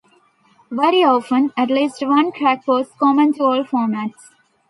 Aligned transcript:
Very 0.71 1.03
often, 1.03 1.53
at 1.55 1.69
least 1.69 2.01
one 2.01 2.31
track 2.31 2.67
was 2.67 2.89
common 2.97 3.33
to 3.33 3.43
all 3.43 3.63
formats. 3.63 4.31